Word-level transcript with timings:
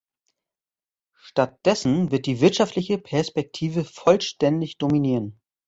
Statt 1.13 1.63
dessen 1.67 2.09
wird 2.09 2.25
die 2.25 2.41
wirtschaftliche 2.41 2.97
Perspektive 2.97 3.85
vollständig 3.85 4.79
dominieren. 4.79 5.39